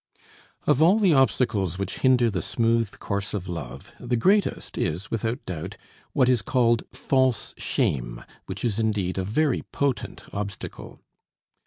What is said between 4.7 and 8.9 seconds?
is, without doubt, what is called false shame, which is